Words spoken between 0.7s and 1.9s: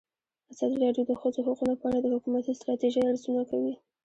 راډیو د د ښځو حقونه په